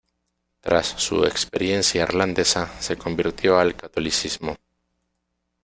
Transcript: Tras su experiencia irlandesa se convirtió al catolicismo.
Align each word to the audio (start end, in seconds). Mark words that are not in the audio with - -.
Tras 0.61 0.87
su 0.97 1.25
experiencia 1.25 2.01
irlandesa 2.01 2.73
se 2.81 2.97
convirtió 2.97 3.59
al 3.59 3.75
catolicismo. 3.75 4.57